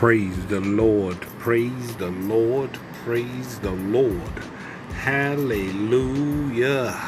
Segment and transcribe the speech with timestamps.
[0.00, 2.70] Praise the Lord, praise the Lord,
[3.04, 4.38] praise the Lord.
[4.94, 6.98] Hallelujah.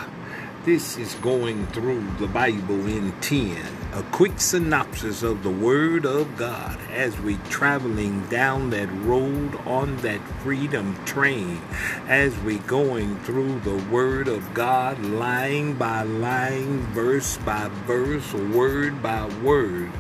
[0.67, 3.57] This is going through the Bible in 10,
[3.95, 9.97] a quick synopsis of the Word of God as we traveling down that road on
[9.99, 11.61] that freedom train,
[12.07, 19.03] as we going through the Word of God line by line, verse by verse, word
[19.03, 19.91] by word,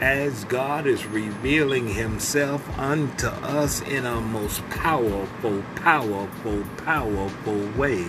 [0.00, 8.06] as God is revealing Himself unto us in a most powerful, powerful, powerful way,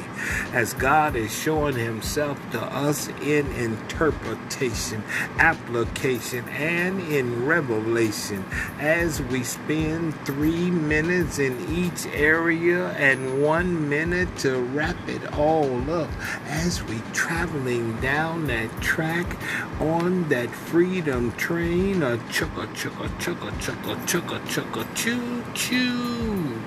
[0.51, 5.03] as God is showing Himself to us in interpretation,
[5.37, 8.32] application, and in revelation
[8.79, 15.91] as we spend three minutes in each area and one minute to wrap it all
[15.91, 16.09] up
[16.47, 19.37] as we traveling down that track
[19.79, 26.61] on that freedom train a chugga chugga chugga chugga chugga chugga choo choo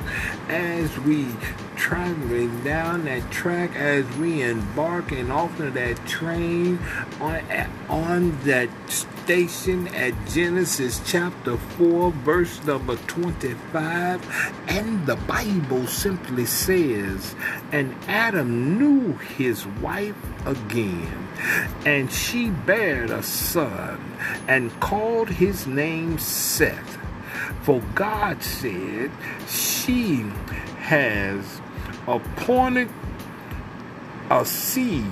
[0.49, 1.27] as we
[1.77, 6.79] traveling down that track as we embarking off of that train
[7.21, 7.41] on,
[7.89, 8.69] on that
[9.27, 14.25] station at Genesis chapter 4 verse number 25
[14.69, 17.35] and the Bible simply says
[17.73, 20.15] and Adam knew his wife
[20.47, 21.29] again
[21.85, 24.01] and she bare a son
[24.47, 26.97] and called his name Seth.
[27.63, 29.11] For God said
[29.49, 30.19] she
[30.79, 31.61] has
[32.07, 32.89] appointed
[34.31, 35.05] a seed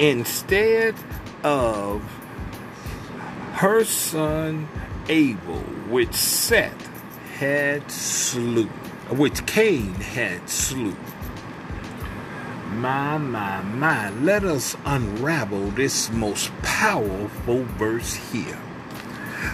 [0.00, 0.96] instead
[1.46, 2.02] of
[3.52, 4.68] her son
[5.08, 6.88] Abel, which Seth
[7.38, 8.66] had slew,
[9.10, 10.96] which Cain had slew.
[12.72, 18.58] My, my, my, let us unravel this most powerful verse here.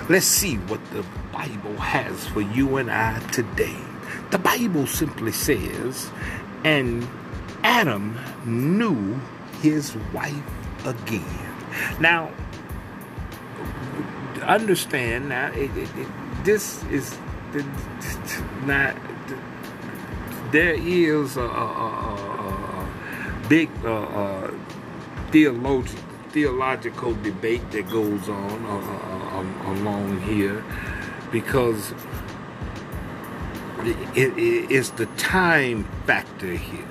[0.08, 3.76] Let's see what the Bible has for you and I today.
[4.30, 6.10] The Bible simply says,
[6.64, 7.06] and
[7.62, 9.20] Adam knew
[9.60, 11.41] his wife again.
[12.00, 12.30] Now,
[14.42, 16.08] understand now, it, it, it,
[16.44, 17.16] this is
[18.64, 18.96] not,
[20.50, 22.88] there is a, a, a,
[23.44, 24.50] a big uh,
[25.30, 26.02] theologian
[26.32, 30.64] theological debate that goes on uh, uh, along here
[31.30, 31.92] because
[33.80, 36.88] it, it, it's the time factor here.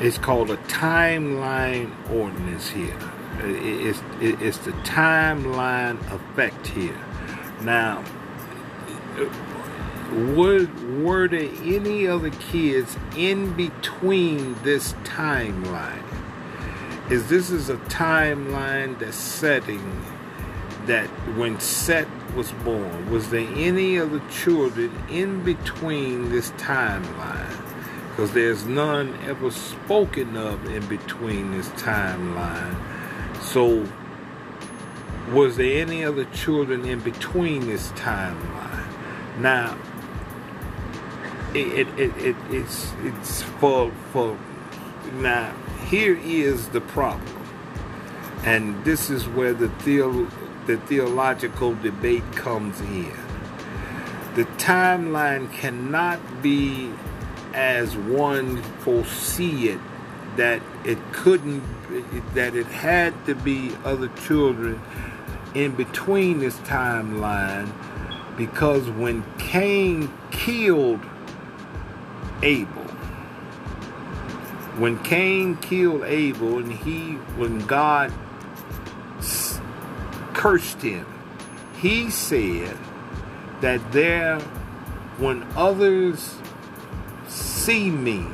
[0.00, 2.96] It's called a timeline ordinance here.
[3.42, 6.98] It's, it's the timeline effect here.
[7.62, 8.04] Now,
[10.34, 10.66] were,
[11.00, 16.02] were there any other kids in between this timeline?
[17.10, 20.02] Is this is a timeline that's setting
[20.86, 27.56] that when Seth was born, was there any other children in between this timeline?
[28.10, 32.89] Because there's none ever spoken of in between this timeline.
[33.42, 33.86] So,
[35.32, 38.86] was there any other children in between this timeline?
[39.38, 39.76] Now,
[41.54, 44.38] it, it, it, it it's it's for for
[45.14, 45.54] now.
[45.88, 47.44] Here is the problem,
[48.44, 50.28] and this is where the theo-
[50.66, 53.12] the theological debate comes in.
[54.36, 56.92] The timeline cannot be
[57.52, 59.80] as one foresee it
[60.36, 61.62] that it couldn't
[62.34, 64.80] that it had to be other children
[65.54, 67.70] in between this timeline
[68.36, 71.00] because when Cain killed
[72.42, 72.84] Abel
[74.78, 78.12] when Cain killed Abel and he when God
[80.32, 81.06] cursed him
[81.76, 82.76] he said
[83.60, 84.38] that there
[85.18, 86.36] when others
[87.26, 88.26] see me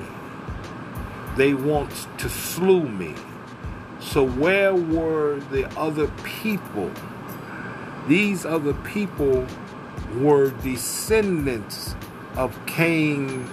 [1.37, 3.15] they want to slew me
[4.01, 6.91] so where were the other people
[8.09, 9.47] these other people
[10.19, 11.97] were descendants
[12.37, 13.49] of Cain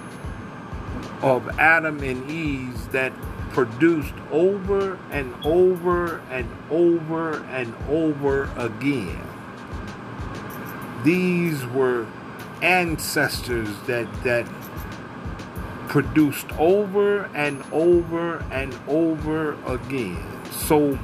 [1.22, 3.12] of Adam and Eve that
[3.50, 9.20] produced over and over and over and over again.
[11.02, 12.06] These were
[12.62, 14.46] ancestors that that
[15.94, 20.26] produced over and over and over again.
[20.50, 20.98] So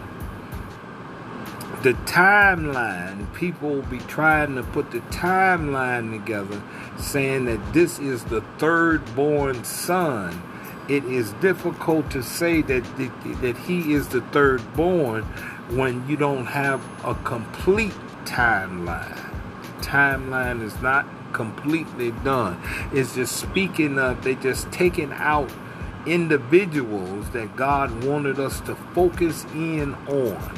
[1.84, 6.60] the timeline, people be trying to put the timeline together,
[6.98, 10.42] saying that this is the third born son.
[10.88, 12.82] It is difficult to say that,
[13.42, 15.22] that he is the third born
[15.70, 17.94] when you don't have a complete
[18.24, 19.30] timeline.
[19.82, 22.60] timeline is not completely done.
[22.92, 25.50] It's just speaking of, they just taking out
[26.06, 30.56] individuals that God wanted us to focus in on.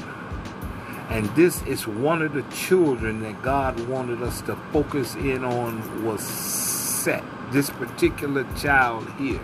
[1.10, 6.04] And this is one of the children that God wanted us to focus in on
[6.04, 7.24] was Seth.
[7.50, 9.40] This particular child here.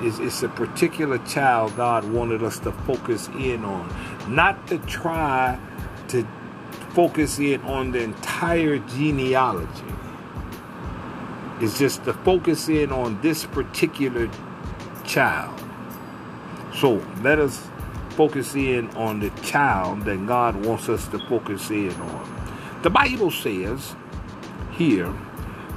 [0.00, 3.94] It's, it's a particular child God wanted us to focus in on.
[4.28, 5.60] Not to try
[6.08, 6.26] to
[6.98, 9.94] focus in on the entire genealogy.
[11.60, 14.28] It's just to focus in on this particular
[15.04, 15.62] child.
[16.74, 17.68] So let us
[18.16, 22.80] focus in on the child that God wants us to focus in on.
[22.82, 23.94] The Bible says
[24.72, 25.14] here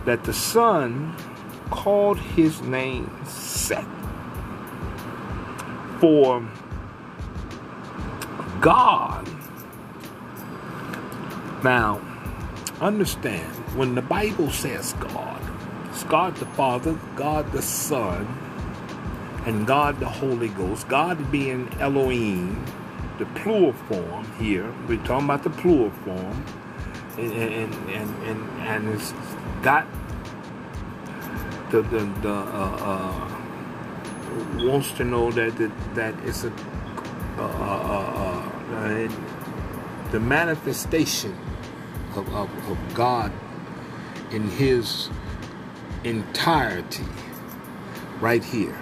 [0.06, 1.16] that the son
[1.70, 3.86] called his name Seth.
[6.00, 6.44] For
[8.60, 9.21] God,
[11.64, 12.02] now
[12.80, 15.42] understand when the Bible says God,
[15.90, 18.26] it's God the Father, God the Son,
[19.46, 22.64] and God the Holy Ghost, God being Elohim,
[23.18, 26.46] the plural form here, we're talking about the plural form,
[27.18, 29.14] and and and and, and it's
[29.62, 29.86] got
[31.70, 33.30] the the, the uh, uh,
[34.66, 36.54] wants to know that that, that it's a
[37.38, 39.31] uh, uh, uh
[40.12, 41.38] the manifestation
[42.16, 43.32] of, of, of God
[44.32, 45.10] in His
[46.04, 47.06] entirety
[48.20, 48.78] right here.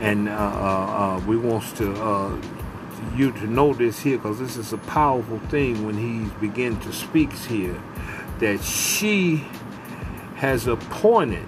[0.00, 2.40] And uh, uh, uh, we wants to uh,
[3.16, 6.92] you to know this here because this is a powerful thing when he begin to
[6.92, 7.80] speak here
[8.38, 9.44] that she
[10.36, 11.46] has appointed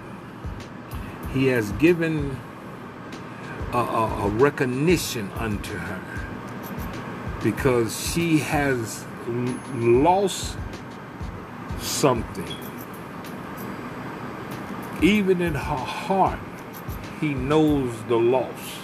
[1.33, 2.37] he has given
[3.73, 6.14] a, a, a recognition unto her
[7.45, 9.05] because she has
[9.75, 10.57] lost
[11.79, 12.57] something
[15.01, 16.39] even in her heart
[17.19, 18.79] he knows the loss.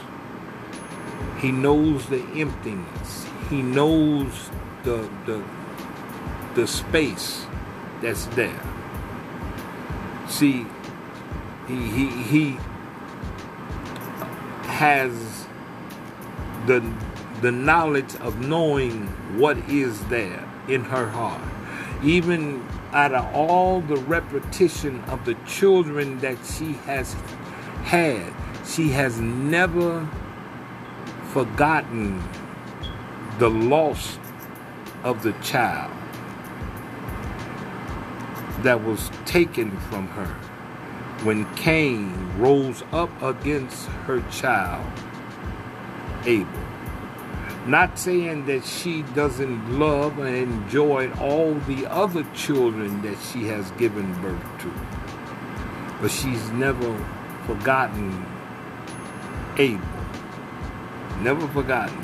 [1.40, 3.28] He knows the emptiness.
[3.50, 4.50] He knows
[4.84, 5.44] the the
[6.56, 7.46] the space
[8.02, 8.64] that's there.
[10.28, 10.66] See,
[11.68, 12.58] he he he
[14.64, 15.46] has
[16.68, 16.80] the
[17.42, 19.08] the knowledge of knowing
[19.38, 21.42] what is there in her heart.
[22.04, 27.14] Even out of all the repetition of the children that she has
[27.84, 28.34] had.
[28.66, 30.08] She has never
[31.34, 32.22] forgotten
[33.40, 34.18] the loss
[35.04, 35.92] of the child
[38.64, 40.28] that was taken from her
[41.24, 44.86] when Cain rose up against her child,
[46.26, 46.71] Abel.
[47.66, 53.70] Not saying that she doesn't love and enjoy all the other children that she has
[53.72, 54.74] given birth to,
[56.02, 56.98] but she's never
[57.46, 58.26] forgotten
[59.58, 59.86] Abel.
[61.22, 61.98] Never forgotten.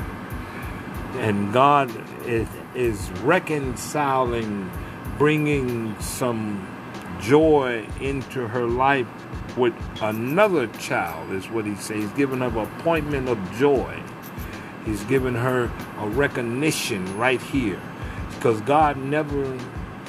[1.15, 1.91] And God
[2.27, 4.69] is, is reconciling,
[5.17, 6.67] bringing some
[7.19, 9.07] joy into her life
[9.57, 12.11] with another child, is what he says.
[12.11, 13.99] Given her appointment of joy.
[14.87, 15.69] He's given her
[15.99, 17.79] a recognition right here.
[18.29, 19.57] Because God never,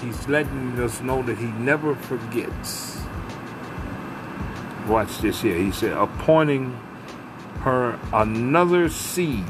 [0.01, 3.01] He's letting us know that He never forgets.
[4.87, 5.57] Watch this here.
[5.57, 6.73] He said, appointing
[7.63, 9.45] her another seed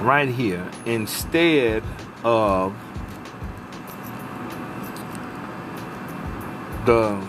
[0.00, 1.82] right here instead
[2.24, 2.74] of
[6.86, 7.28] the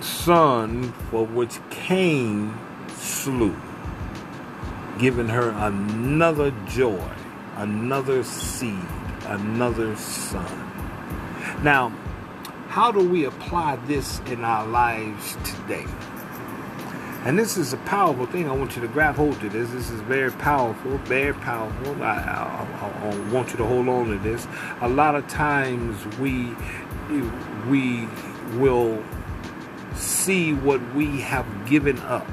[0.00, 2.54] son for which Cain
[2.88, 3.56] slew,
[4.98, 7.10] giving her another joy,
[7.56, 8.78] another seed,
[9.26, 10.60] another son.
[11.62, 11.90] Now,
[12.68, 15.86] how do we apply this in our lives today?
[17.24, 18.50] And this is a powerful thing.
[18.50, 19.70] I want you to grab hold to this.
[19.70, 22.02] This is very powerful, very powerful.
[22.02, 24.46] I, I, I, want you to hold on to this.
[24.82, 26.54] A lot of times we
[27.70, 28.06] we
[28.58, 29.02] will
[29.94, 32.26] see what we have given up.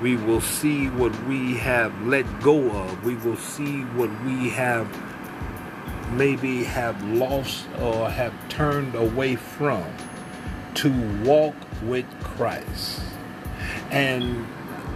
[0.00, 3.04] We will see what we have let go of.
[3.04, 4.88] We will see what we have
[6.12, 9.84] maybe have lost or have turned away from
[10.74, 10.90] to
[11.24, 13.00] walk with Christ.
[13.90, 14.46] And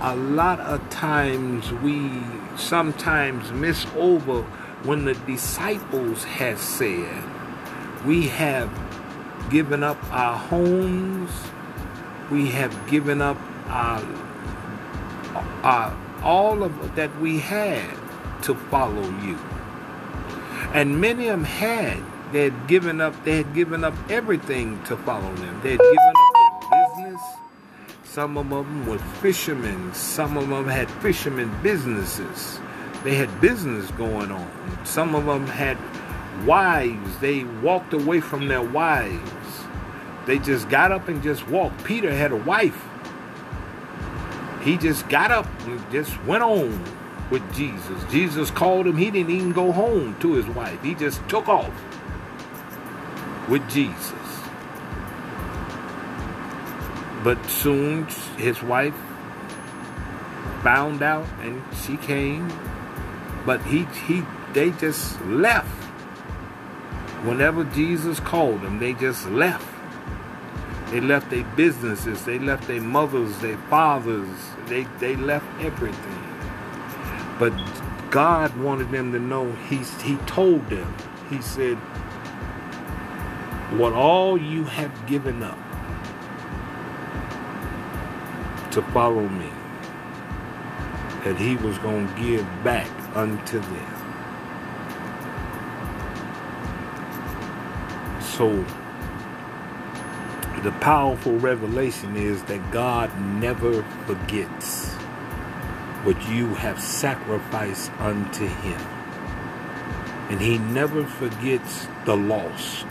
[0.01, 2.23] a lot of times we
[2.57, 4.43] sometimes miss over
[4.85, 7.23] when the disciples had said,
[8.05, 8.71] We have
[9.51, 11.31] given up our homes,
[12.31, 14.01] we have given up our,
[15.63, 17.97] our all of that we had
[18.43, 19.39] to follow you.
[20.73, 22.03] And many of them had.
[22.33, 23.25] They had given up.
[23.25, 25.61] They had given up everything to follow them.
[25.63, 27.23] They had given up their business.
[28.05, 29.93] Some of them were fishermen.
[29.95, 32.59] Some of them had fishermen businesses.
[33.05, 34.85] They had business going on.
[34.85, 35.77] Some of them had
[36.47, 37.19] wives.
[37.19, 39.65] They walked away from their wives.
[40.27, 41.83] They just got up and just walked.
[41.85, 42.81] Peter had a wife.
[44.63, 46.83] He just got up and just went on
[47.31, 48.05] with Jesus.
[48.11, 48.97] Jesus called him.
[48.97, 50.81] He didn't even go home to his wife.
[50.83, 51.73] He just took off
[53.49, 54.13] with Jesus.
[57.25, 58.95] But soon his wife
[60.63, 62.53] found out and she came.
[63.45, 65.69] But he he they just left.
[67.25, 69.67] Whenever Jesus called them, they just left.
[70.93, 74.29] They left their businesses, they left their mothers, their fathers,
[74.67, 76.23] they, they left everything.
[77.39, 77.55] But
[78.11, 80.95] God wanted them to know, he, he told them,
[81.31, 81.77] He said,
[83.79, 85.57] What all you have given up
[88.73, 89.51] to follow me,
[91.25, 93.99] that He was going to give back unto them.
[98.21, 98.63] So,
[100.63, 104.95] the powerful revelation is that God never forgets
[106.05, 108.81] what you have sacrificed unto Him.
[110.31, 112.85] And He never forgets the lost.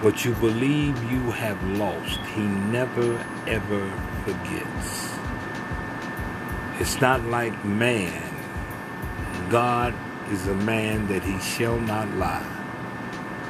[0.00, 3.90] What you believe you have lost, He never ever
[4.24, 5.10] forgets.
[6.80, 8.22] It's not like man.
[9.50, 9.94] God
[10.30, 12.56] is a man that He shall not lie.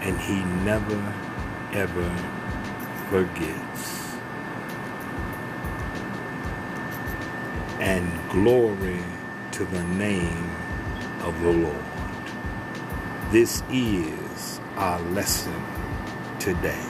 [0.02, 0.98] And He never
[1.72, 2.39] ever
[3.10, 4.14] forgets.
[7.80, 9.02] And glory
[9.52, 10.50] to the name
[11.22, 11.84] of the Lord.
[13.32, 15.60] This is our lesson
[16.38, 16.89] today.